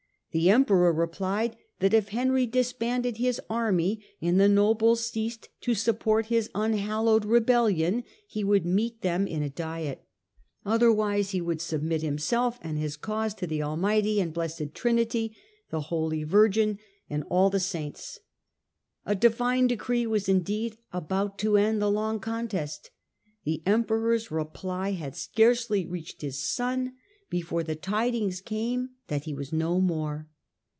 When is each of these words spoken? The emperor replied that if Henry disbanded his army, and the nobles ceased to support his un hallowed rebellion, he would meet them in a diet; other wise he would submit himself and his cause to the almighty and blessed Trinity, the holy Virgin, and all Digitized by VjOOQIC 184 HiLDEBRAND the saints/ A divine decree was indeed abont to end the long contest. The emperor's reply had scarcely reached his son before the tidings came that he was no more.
The 0.33 0.49
emperor 0.49 0.93
replied 0.93 1.57
that 1.81 1.93
if 1.93 2.07
Henry 2.07 2.45
disbanded 2.45 3.17
his 3.17 3.41
army, 3.49 4.01
and 4.21 4.39
the 4.39 4.47
nobles 4.47 5.05
ceased 5.11 5.49
to 5.59 5.73
support 5.73 6.27
his 6.27 6.49
un 6.55 6.71
hallowed 6.71 7.25
rebellion, 7.25 8.05
he 8.25 8.41
would 8.41 8.65
meet 8.65 9.01
them 9.01 9.27
in 9.27 9.43
a 9.43 9.49
diet; 9.49 10.05
other 10.65 10.89
wise 10.89 11.31
he 11.31 11.41
would 11.41 11.59
submit 11.59 12.01
himself 12.01 12.59
and 12.61 12.77
his 12.77 12.95
cause 12.95 13.33
to 13.33 13.45
the 13.45 13.61
almighty 13.61 14.21
and 14.21 14.33
blessed 14.33 14.73
Trinity, 14.73 15.35
the 15.69 15.81
holy 15.81 16.23
Virgin, 16.23 16.79
and 17.09 17.25
all 17.29 17.49
Digitized 17.49 17.51
by 17.51 17.57
VjOOQIC 17.57 17.73
184 17.75 17.75
HiLDEBRAND 17.75 17.91
the 17.91 17.97
saints/ 17.99 18.19
A 19.05 19.15
divine 19.15 19.67
decree 19.67 20.07
was 20.07 20.29
indeed 20.29 20.77
abont 20.93 21.37
to 21.39 21.57
end 21.57 21.81
the 21.81 21.91
long 21.91 22.21
contest. 22.21 22.91
The 23.43 23.61
emperor's 23.65 24.31
reply 24.31 24.91
had 24.91 25.17
scarcely 25.17 25.85
reached 25.85 26.21
his 26.21 26.41
son 26.41 26.93
before 27.29 27.63
the 27.63 27.73
tidings 27.77 28.41
came 28.41 28.89
that 29.07 29.23
he 29.23 29.33
was 29.33 29.53
no 29.53 29.79
more. 29.79 30.27